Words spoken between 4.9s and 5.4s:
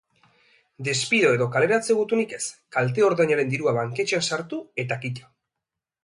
kitto.